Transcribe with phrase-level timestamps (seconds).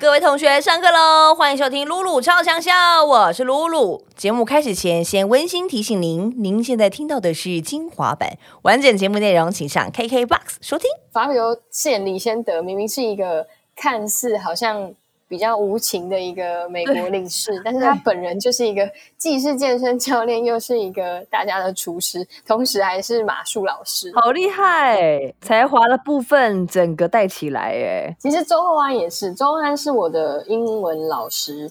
[0.00, 1.34] 各位同学，上课喽！
[1.34, 4.04] 欢迎收听露露超强笑，我是露露。
[4.14, 10.90] 节目开始前，先温馨提醒您，您现在听到的是精华版，完整节目内容请上 KKBOX 收听。
[11.10, 14.92] 法流线李先得明明是一个看似好像
[15.34, 24.12] 比较无情的一个美国领事， 但是他本人就是一个既是健身教练，又是一个大家的厨师，同时还是马术老师。
[24.14, 28.16] 好厉害，才华的部分整个带起来哎！
[28.20, 31.68] 其实周厚安也是，周厚安是我的英文老师。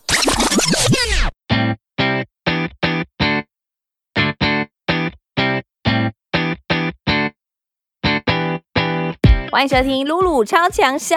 [9.53, 11.15] 欢迎收听露露超强笑，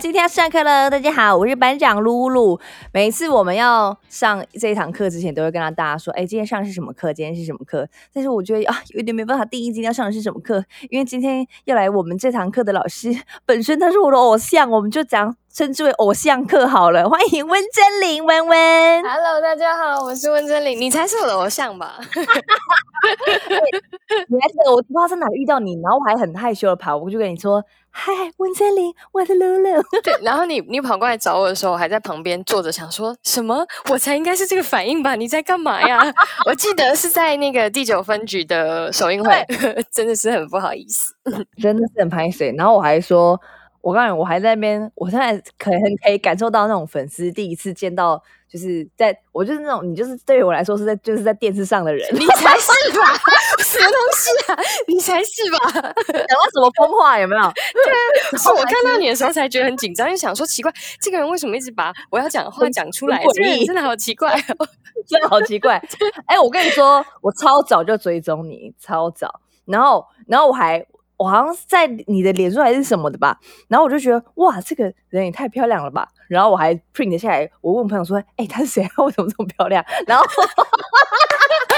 [0.00, 2.58] 今天要上课了，大家好，我是班长露露。
[2.92, 7.12] 每次我们要上这一堂课之前，都会跟大家说，哎，今天上的是什么课？
[7.12, 7.88] 今天是什么课？
[8.12, 10.64] 但是我觉得啊，有点没办法，定义今天要上的是什么课？
[10.90, 17.08] 因为今天要来我们这堂课的老师本身他是我的偶像，我们就讲称之为偶像课好了。
[17.08, 19.02] 欢迎温真玲，温温。
[19.02, 21.98] Hello，大家好，我是温真玲，你才是我的偶像吧？
[24.28, 29.82] 你还记得我不知道在哪遇到你，然后我还很害羞的跑过去跟你说，嗨，温真玲，我是露露。
[30.04, 33.66] 对，然后你你跑过来找我的时候，我还在旁边坐着，想说什么？
[33.90, 35.14] 我才应该是这个反应吧？
[35.16, 36.00] 你在干嘛呀？
[36.46, 39.44] 我记得是在那个第九分局的首映会，
[39.90, 41.14] 真的是很不好意思。
[41.60, 42.54] 真的是很拍水。
[42.56, 43.40] 然后我还说，
[43.88, 53.14] 我告诉你，我还在那边，我现在可很可以感受到那种粉丝第一次见到，就是在我就是那种你就是对于我来说是在就是在电视上的人，你才是吧？
[53.58, 54.58] 什么东西啊？
[54.86, 55.58] 你才是吧？
[55.72, 57.42] 讲到什么疯话有没有？
[58.36, 63.22] 是 我看到你的时候才觉得很紧张，就想说奇怪，这个人为什么一直把我要讲的话讲出来？
[63.66, 64.68] 真的好奇怪哦。
[65.08, 65.82] 真的好奇怪。
[66.26, 69.40] 哎、我跟你说，我超早就追踪你，超早。
[69.64, 70.84] 然后，然后我还，
[71.18, 73.38] 我好像是在你的脸书还是什么的吧。
[73.68, 76.08] 然后我就觉得，哇，这个人也太漂亮了吧。
[76.28, 78.90] 然后我还 print 下来，我问朋友说，哎、她是谁啊？
[79.04, 79.84] 为什么这么漂亮？
[80.06, 80.24] 然后，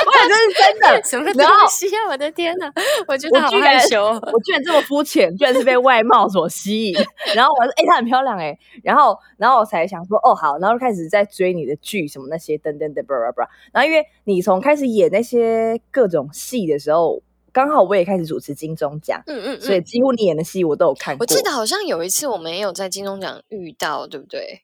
[0.07, 1.03] 我想这是真的。
[1.05, 2.09] 什么东西啊！
[2.11, 2.71] 我的天哪，
[3.07, 4.21] 我觉得好我居然害羞哦。
[4.33, 6.95] 我居然这么肤浅，居然是被外貌所吸引。
[7.35, 13.49] 然后我说，哎、她很漂亮哎、然后，然后我才想说，哦，好，然后就开始在追你的剧什么那些等等等，巴拉巴拉。
[13.73, 17.23] 然后因为你从开始演那些各种戏的时候，
[17.53, 21.23] 刚好我也开始主持金钟奖，嗯嗯所以嗯，几乎你演的戏我都有看过。
[21.23, 24.63] 我记得好像有一次我们也有在金钟奖遇到，对不对？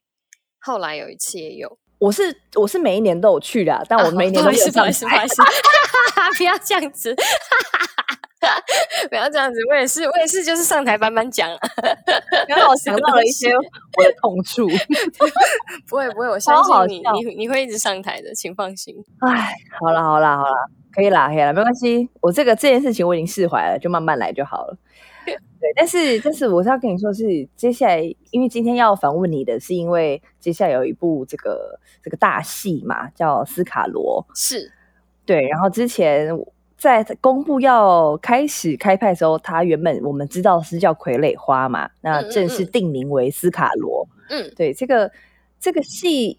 [0.58, 4.72] 后来有一次也有，我是我是每一年都有去的啊，但我啊每一年都没有意思，
[6.36, 7.14] 不要这样子，
[9.08, 11.58] 不要这样子，我也是，我也是，就是上台颁颁奖啊，
[12.48, 14.66] 刚好想到了一些我的痛处。
[15.88, 18.94] 不会不会，我相信你，笑你你会一直上台的，请放心。
[19.20, 20.50] 哎，好了好了好了，
[20.92, 22.08] 可以啦可以啦，没关系。
[22.20, 24.76] 我这个这件事情我已经释怀了，就慢慢来就好了。
[25.58, 34.24] 对，但是但是我是要跟你说是，接下来因为今天要访问你的是因为接下来有一部这个这个大戏嘛，叫《斯卡罗》。
[34.38, 34.70] 是，
[35.24, 36.28] 对，然后之前
[36.76, 44.06] 在公布要开始开拍的时候，它原本我们知道是叫《傀儡花》嘛，那正式嗯定名为《斯卡罗》。
[44.28, 45.10] 嗯，对，这个
[45.58, 46.38] 这个戏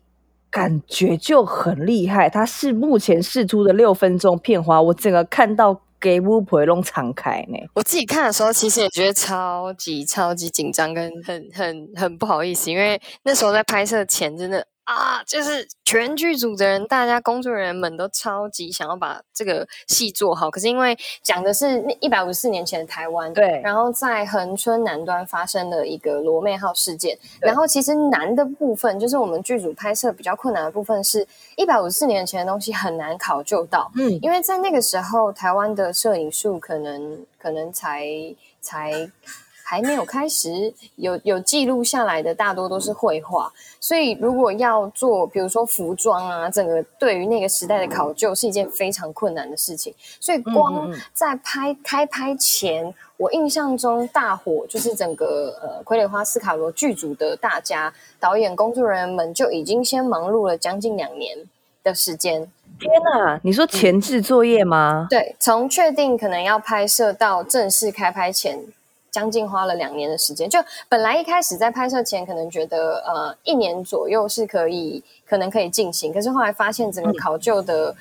[0.51, 7.57] 感觉就很厉害，它是目前试出的六分钟片花，我整个看到给乌婆龙敞开呢。
[7.73, 20.49] 我自己看的时候，其实也觉得超级超级紧张，跟很很很不好意思，因为那时候在拍摄前真的啊，就是全剧组的人，大家工作人员们都超级想要把这个戏做好。
[20.49, 31.27] 可是因为讲的是那一百五十四年前的台湾，对然后在恒春南端发生了一个罗妹号事件，然后其实难的部分就是我们剧组拍摄比较困难的部分是，
[31.57, 38.07] 一百五十四年前的东西很难考究到，嗯，因为在那个时候，台湾的摄影术可能可能才
[38.61, 39.11] 才
[39.69, 43.51] 还没有开始有有记录下来的，大多都是绘画。
[43.81, 49.93] 所以如果要做，比如说服装啊，整个对于那个时代的考究是一件非常困难的事情。
[50.21, 61.37] 所以光在拍开拍前，我印象中大火就是整个呃傀儡花斯卡罗剧组的大家导演工作人员们就已经先忙碌了将近两年
[61.83, 62.49] 的时间。
[62.79, 65.07] 天呐，你说前置作业吗？
[65.09, 68.63] 对，从确定可能要拍摄到正式开拍前，
[69.17, 70.47] 将近花了两年的时间。
[70.47, 77.95] 就本来一开始在拍摄前，可能觉得呃一年左右是可以，可能可以进行，可是后来发现整个考究的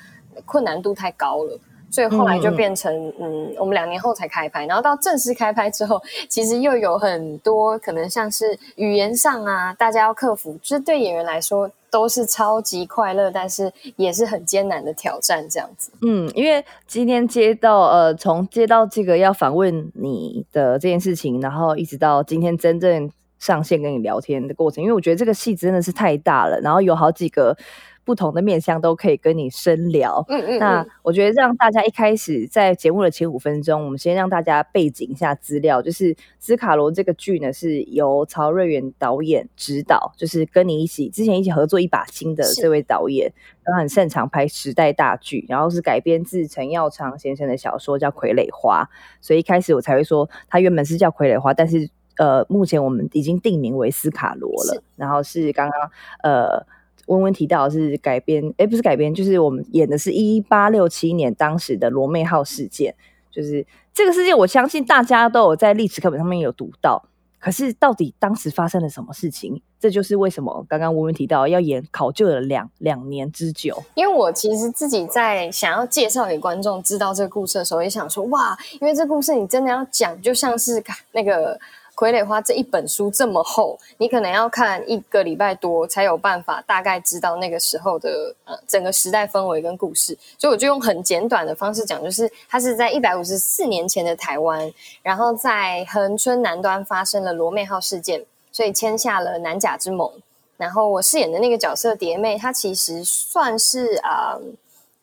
[0.45, 1.59] 困难度太高了。
[1.96, 5.98] 所以后来就变成嗯，我们两年后才开拍，然后到正式开拍之后，
[6.28, 15.90] 其实又有很多可能像是语言上啊，大家要克服，就是对演员来说都是超级快乐，但是也是很艰难的挑战，这样子。
[16.02, 23.10] 嗯，因为今天接到呃，从接到这个要访问你的这件事情，然后一直到今天真正。
[23.38, 27.56] 上线跟你聊天的过程，因为我觉得这个戏真的是太大了，然后有好几个
[28.03, 30.25] 不同的面向都可以跟你深聊。
[30.29, 30.59] 嗯嗯。
[30.59, 43.32] 那我觉得让大家一开始在节目的前五分钟，我们先让大家背景一下资料，就是《斯卡罗》这个剧呢是由曹瑞元导演指导，就是跟你一起之前一起合作一把新的这位导演，
[43.65, 48.85] 他很擅长拍时代大剧，然后是改编自陈耀昌先生的小说叫《傀儡花》，
[49.21, 51.91] 所以一开始我才会说他原本是叫《傀儡花》，但是。
[52.19, 55.91] 呃，目前我们已经定名为斯卡罗了，然后是刚刚
[56.23, 56.65] 呃
[57.07, 62.95] 温温提到是改编，哎，不是改编，就是我们演的是一八六七年当时的罗妹号事件，
[63.31, 67.05] 就是这个事件，我相信大家都有在历史课本上面有读到，
[67.39, 69.61] 可是到底当时发生了什么事情？
[69.79, 73.85] 这就是为什么刚刚温温提到要演考究了两两年之久。
[73.95, 80.83] 因为我其实自己在想要介绍给观众知道这个故事的时候，也想说哇，因为这故事你真的要讲，就像是
[81.13, 81.61] 那个。
[81.96, 90.16] 傀儡花这一本书这么厚，你可能要看一个礼拜多才有办法大概知道那个时候的呃整个时代氛围跟故事。
[90.37, 94.70] 所以我就用很简短的方式讲，就是它是在一百五十四年前的台湾，
[95.02, 98.22] 然后在恒春南端发生了罗妹号事件，
[98.52, 100.12] 所以签下了南甲之盟。
[100.58, 104.38] 然后我饰演的那个角色蝶妹，她其实算是啊，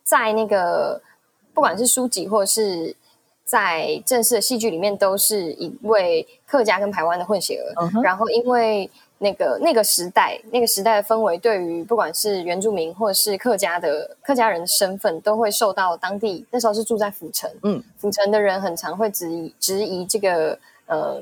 [0.04, 1.02] 在那个
[1.56, 2.96] 不管是书籍或是。
[3.46, 8.02] 在正式的戏剧里面，都是一位客家跟台湾的混血儿。
[8.02, 20.58] 然后，因为那个那个时代，那个时代的氛围，对于不管是原住民或者是客家的客家人的身份，都会受到当地那时候是住在府城，嗯，府城的人很常会质疑质疑这个
[20.88, 21.22] 呃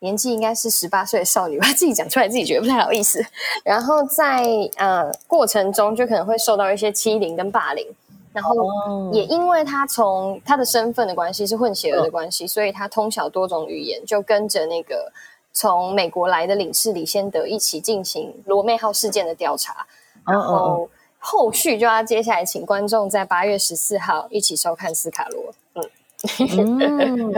[0.00, 3.24] 年纪应该是十八岁的少女吧，自己讲出来自己觉得不太好意思。
[3.64, 4.44] 然后在
[4.76, 7.86] 呃过程中，就可能会受到一些欺凌跟霸凌。
[8.32, 15.12] 然后也因为他从他的身份的关系是混血儿的关系，所以他通晓多种语言，就跟着那个
[15.52, 19.86] 从美国来的领事李先德一起进行罗妹号事件的调查。
[20.26, 20.88] 然后
[21.18, 25.52] 后续就要接下来请观众在八月十四号一起收看斯卡罗。
[25.74, 25.90] 嗯。
[26.38, 27.32] 嗯，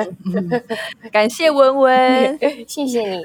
[1.12, 3.25] 感谢文文， 谢谢你。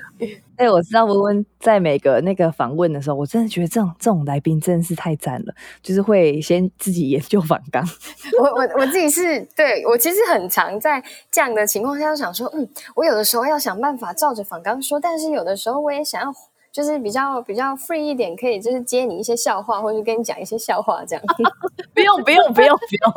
[0.56, 7.84] 哎，我知道文文在每个那个访问的时候，我真的觉得这种这种来宾真的是太赞了，就是会先自己研究访纲。
[8.40, 16.34] 我我我自己是对我其实很常在这样的情况下想说，嗯，我有的时候要想办法照着访纲说，但是有的时候我也想要。
[16.78, 21.26] 就是比较比较 free 一点，可以就是接你一些笑话，或者跟你讲一些笑话这样。
[21.92, 23.14] 不用不用不用不用，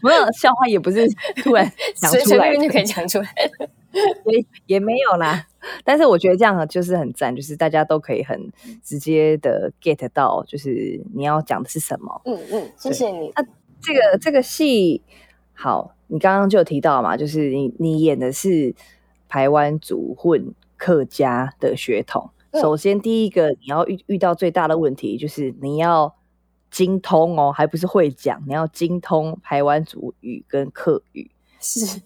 [0.00, 1.06] 没有笑话也不是
[1.42, 3.28] 突然讲出来就可以讲出来，
[4.24, 5.46] 也也没有啦。
[5.84, 8.50] 但是我觉得这样就是很赞，就是大家都可以很
[8.82, 12.22] 直接的 get 到，就是你要讲的是什么。
[12.24, 13.30] 嗯嗯，谢谢你。
[13.36, 13.44] 那
[13.82, 15.02] 这个这个戏
[15.52, 18.74] 好，你刚刚就有提到嘛，就是你你演的是
[19.28, 22.30] 台湾族混客家的血统。
[22.60, 26.14] 首先，第一个你要遇遇到最大的问题就是你要
[26.70, 31.30] 精通哦，还不是会讲，你要精通台湾族语跟客语。
[31.60, 32.02] 是，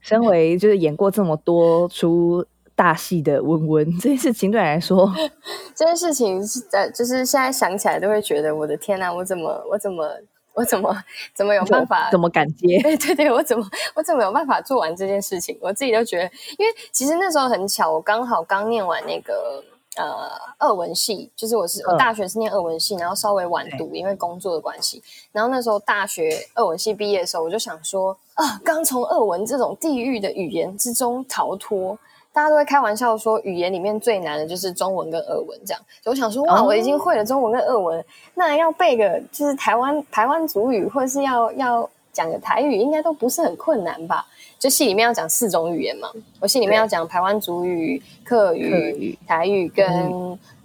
[0.00, 5.12] 身为就是演过这么多出大戏的温温，这件事情对你来说，
[5.74, 10.08] 这件事情是在就是现在想起来都会觉得我的天哪，我怎么我怎么
[10.54, 10.96] 我怎么
[11.34, 12.80] 怎么有办法怎么敢接？
[12.82, 15.58] 对对对，我怎么我怎么有办法做完这件事情？
[15.60, 16.24] 我自己都觉得，
[16.58, 19.62] 因为其实那时候很巧，我刚好刚念完那个。
[19.98, 25.02] 呃，二文系就是我是我大学是念二文系，然后稍微晚读，因为工作的关系。
[25.32, 31.98] 然后那时候大学二文系毕业的时候，我就想说啊，刚从二文这种地狱的语言之中逃脱，
[32.32, 35.82] 大家都会开玩笑说，语言里面最难的就是中文跟俄文这样。
[36.04, 44.26] 我想说，哇，我已经会了中文跟俄文，那要背个就是台湾台湾族语，或者是要要讲个台语，应该都不是很困难吧？
[44.58, 46.10] 就戏里面要讲四种语言嘛，
[46.40, 49.86] 我戏里面要讲台湾族语、客语、台语跟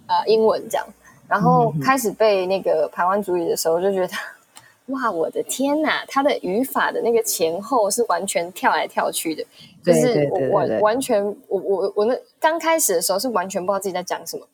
[0.08, 0.84] 呃英文这样，
[1.28, 4.12] 然后开始背那个台湾族语的时候，就觉得
[4.92, 9.44] 哇，我的天哪，它的语法的那个前后是完全跳来跳去的，
[9.84, 14.44] 就是我完完全我我我那刚开始的时候是完全不知道自己在讲什么。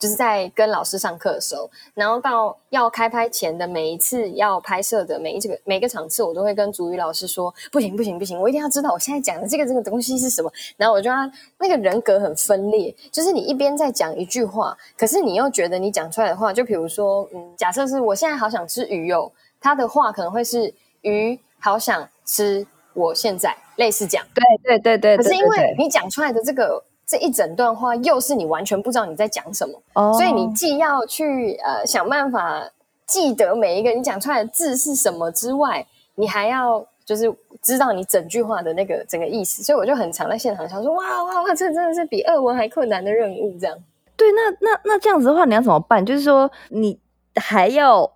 [0.00, 10.50] 就是在跟老师上课的时候，然后到要开拍前的每一次要拍摄的每一这个每个场次，我都会跟主语老师说：不行不行不行，我一定要知道我现在讲的这个这个东西是什么。
[10.78, 19.30] 然后我就他那个人格很分裂，就是你一边在讲一句话，可是你又觉得你讲出来的话，就比如说，嗯，假设是我现在好想吃鱼哦，
[19.60, 24.24] 他的话可能会是鱼好想吃我现在，类似讲。
[24.34, 25.16] 对对对对。
[25.18, 32.70] 可是因为你讲出来的这个这一整段话，又是你完全不知道你在讲什么，所以你既要去呃想办法
[33.04, 39.64] 记得每一个你讲出来的字是什么之外，你还要就是知道你整句话的那个整个意思。
[39.64, 43.76] 所以我就很常在现场想说，哇哇哇，这真的是比二文还困难的任务，这样。
[44.16, 46.06] 对，那那那这样子的话，你要怎么办？
[46.06, 47.00] 就是说你
[47.34, 48.12] 还要。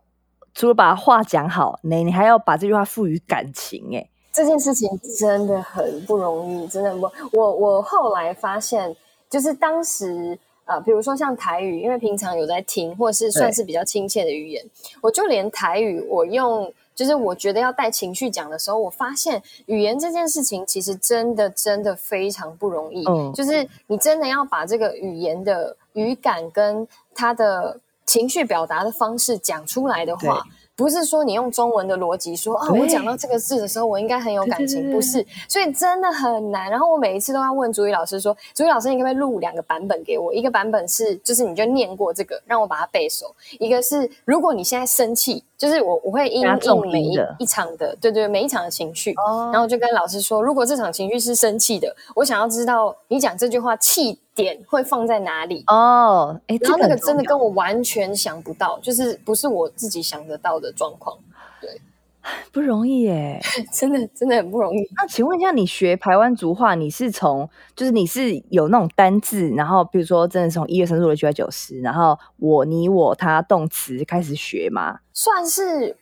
[0.56, 7.10] 除了把话讲好，你你还要把这句话赋予感情，哎，这件事情真的很不容易，真的不。
[7.32, 8.94] 我我后来发现，
[9.30, 14.64] 就是当时呃，比如说像台语，因为平常有在听，或者是算是比较亲切的语言，
[15.00, 23.06] 我就连台语，我用就是我觉得要带情绪讲的时候，我发现语言这件事情其实真的真的非常不容易。
[23.06, 27.78] 嗯，就是你真的要把这个语言的语感跟它的。
[28.06, 30.44] 情绪表达的方式讲出来的话。
[30.76, 36.68] 不是说你用中文的逻辑说啊，我讲到这个字的时候，我应该很有感情，不是，所以真的很难。
[36.70, 40.34] 然后我每一次都要问主语老师说，主语老师，你可不可以录两个版本给我？
[40.34, 43.26] 一个版本是，就是你就念过这个，让我把它背熟；
[43.60, 49.14] 一个是，如果你现在生气，就是我我会应应每一一场的，对对，每一场的情绪，
[49.52, 56.40] 然后就跟老师说，如果这场情绪是生气的，我想要知道你讲这句话气点会放在哪里哦。
[56.48, 60.64] 哎，然后那个真的跟我完全想不到，就是不是我自己想得到的。
[60.64, 61.14] 的状况，
[61.60, 61.78] 对，
[62.50, 63.38] 不容易耶，
[63.70, 64.78] 真的真的很不容易。
[64.96, 75.00] 那请问一下，你学台湾族话，你是从就是你是有那种单字，然后比如说真的从一月生入的九百九十，然后我你我他动词开始学吗？
[75.12, 75.94] 算是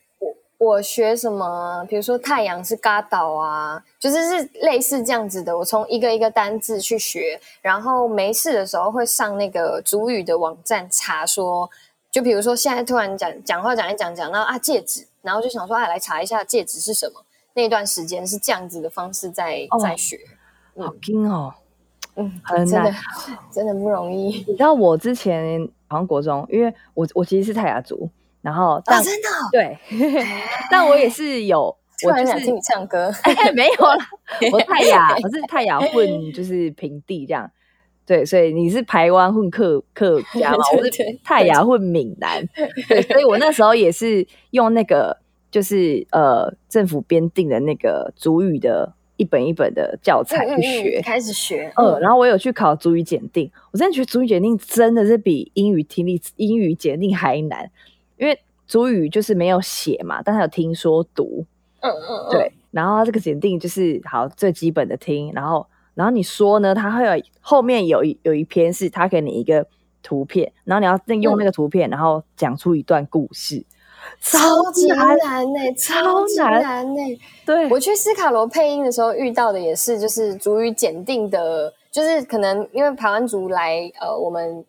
[0.63, 1.85] 我我学什么？
[1.89, 5.57] 比如说太阳是嘎岛啊，就是是类似这样子的。
[5.57, 11.69] 我从一个一个单字去学，然后没事的时候会上那个主语的网站查说。
[12.11, 17.25] 就比如说，现在突然讲讲话讲一讲讲到啊戒指，然后就想说啊来查一下戒指是什么。
[17.55, 20.21] 那段时间是这样子的方式在在学，
[20.77, 21.55] 好惊哦，
[22.17, 22.95] 嗯，很难，
[23.51, 24.45] 真的不容易。
[24.47, 28.11] 你知道我之前好像国中，因为我我其实是泰雅族，
[28.43, 29.79] 然后啊真的对，
[30.71, 31.75] 但我也是有，
[32.07, 33.11] 我就是听你唱歌，
[33.57, 33.97] 没有啦，
[34.53, 37.51] 我泰雅，我是泰雅混就是平地这样。
[38.05, 40.59] 对，所以你是台湾混客客家嘛？
[40.77, 40.91] 我是
[41.23, 42.45] 泰雅混闽南，
[42.89, 45.17] 对，所以我那时候也是用那个，
[45.53, 51.73] 就是呃政府编定的那个主语的一本一本的教材去学，开始学。
[51.77, 57.71] 嗯，然后我有去考主语检定，我真的觉得主语检定真的是比英语听力、英语检定还难，
[58.23, 61.45] 因为主语就是没有写嘛，但他有听说读。
[61.81, 62.53] 嗯嗯，对。
[62.71, 65.67] 然后这个检定就是好最基本的听，然后。
[65.95, 66.75] 然后你说呢？
[66.75, 69.67] 他会有后面有一有一篇是他给你一个
[70.03, 73.63] 图片，然后你要再用那个图片，然后讲出一段故事，
[74.19, 77.21] 超级难呢，超级难呢。
[77.45, 84.65] 对我去斯卡罗配音的时候遇到的也是，就是主语检定的，就是可能因为台湾族来呃，我们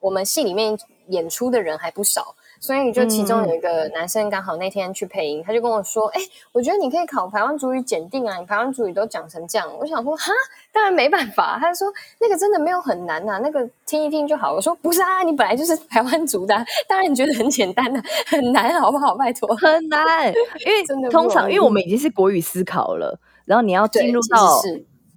[0.00, 2.34] 我们戏里面演出的人还不少。
[2.60, 6.20] 所以就其中有一个男生刚好那天去配音，他就跟我说：“哎，
[6.52, 10.32] 我觉得你可以考台湾主语检定啊，你台湾主语都讲成这样。”我想说：“哈，
[10.72, 11.86] 当然没办法。”他说
[12.20, 16.54] ：“那个真的没有很难呐，那个听一听就好。”我说：“不是啊，你本来就是台湾族的，
[16.88, 19.14] 当然你觉得很简单的，很难好不好？
[19.14, 20.28] 拜托，很难，
[20.66, 24.60] 因为 真的通常因为我们已经是国语思考了，然后你要进入到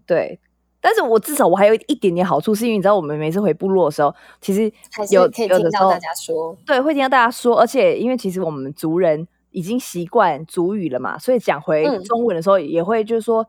[0.06, 0.40] 对。”
[0.82, 4.64] 但是我至少我还有一点点好处，是因为你知道，我们每次回部落的时候，其实
[5.12, 13.46] 有可以听到大家说，对，会听到大家说，而且因为其实我们族人已经习惯族语了嘛，所以讲回中文的时候，也会就是说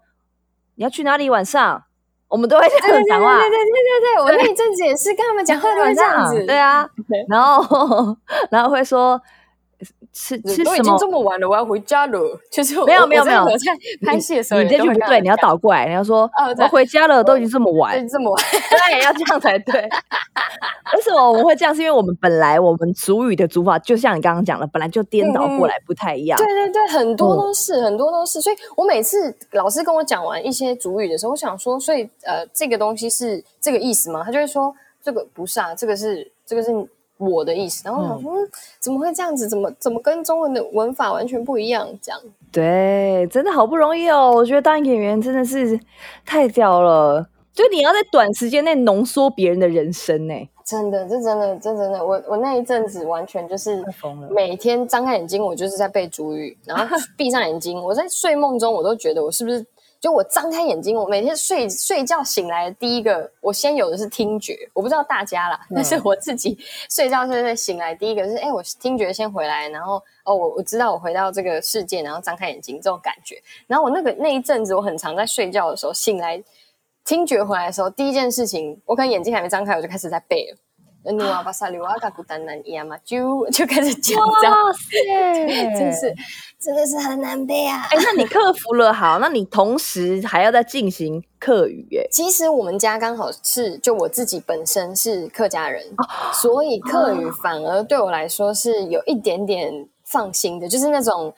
[0.74, 1.82] 你要去哪里晚上，
[2.28, 6.86] 我们都会这样讲话，对对对对对，我那一阵子也是跟他们讲话都会这样子，对啊，
[7.28, 8.16] 然后
[8.50, 9.20] 然后会说。
[10.12, 12.40] 吃吃都已经这么晚了，我要回家了。
[12.50, 13.72] 就是没有没有没有，在
[14.06, 19.74] 拍戏的时候，你这句不对，你要倒过来，你要说我回家了，都已经这么晚，这么晚， 那也要这样才对。
[20.94, 21.74] 为什么我们会这样？
[21.74, 26.38] 是因为我们本来我们主语的主法，就像你刚刚讲的，本来就颠倒过来不太一样。
[26.38, 28.40] 对对对，很多都是很多都是。
[28.40, 34.22] 所以我每次老师跟我讲完一些主语的时候，我想说，所以呃，这个东西是这个意思吗？
[34.24, 36.70] 他就会说，这个不是啊，这个是这个是。
[37.30, 38.32] 我的意思，然后我说
[38.80, 39.48] 怎么会这样子？
[39.48, 41.88] 怎么怎么跟中文的文法完全不一样？
[42.00, 44.30] 这样对，真的好不容易哦！
[44.34, 45.78] 我觉得当演员真的是
[46.26, 50.34] 太屌了，就你要在短时间内浓缩别人的人生呢。
[50.64, 59.64] 真的，这真的，这真的，我我那一阵子完全就是疯了，每天张开眼睛，我就是在背主语，然后闭上眼睛，我在睡梦中，我都觉得我是不是
[60.02, 66.58] 就我张开眼睛，我每天睡睡觉醒来的第一个，我先有的是听觉，我不知道大家啦，但是我自己
[66.90, 76.42] 睡觉睡睡醒来第一个是，哎，我听觉先回来，然后哦，我我知道我回到这个世界，然后张开眼睛这种感觉，然后我那个那一阵子，我很常在睡觉的时候醒来，
[77.04, 80.58] 听觉回来的时候，第一件事情，我可能眼睛还没张开，我就开始在背了。
[81.12, 84.54] 努瓦巴萨里瓦嘎古丹南伊亚嘛，就 就开始讲这样，
[85.76, 86.14] 真是
[86.60, 87.88] 真的是很难背啊！
[87.90, 92.06] 哎，那你克服了好，那你同时还要再进行客语哎。
[92.10, 95.84] 其实我们家刚好是就我自己本身是客家人，
[96.34, 101.34] 所以客语反而对我来说是有一点点放心的，就是那种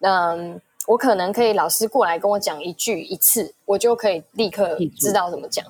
[0.00, 5.64] 嗯，我可能可以老师过来跟我讲一句一次，我就可以立刻知道怎么讲。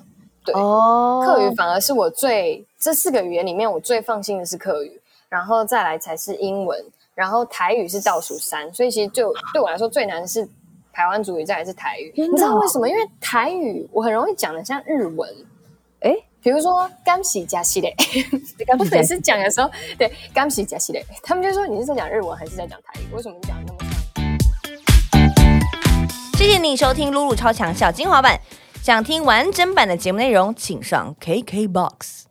[0.51, 6.83] 对，客语反而是我最这四个语言里面我最放心的是客语，然后再来才是英文，
[7.15, 10.47] 然后台语是倒数三，所以其实就对我来说最难是
[10.91, 12.13] 台湾主语，再来是台语。
[12.15, 12.87] 你知道为什么？
[12.87, 15.29] 因为台语我很容易讲的像日文，
[16.01, 17.95] 哎，比如说干洗加西嘞，
[18.77, 23.13] 我每次讲的时候，对干洗加西嘞，他们就说你是在讲日文还是在讲台语？
[23.13, 23.89] 为什么讲的那么像？
[26.37, 28.39] 谢谢你收听露露超强小精华版。
[28.81, 32.28] 想听完整版的节目内容，请上 KKBOX。